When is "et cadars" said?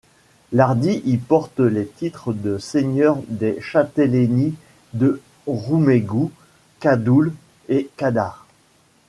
7.69-8.47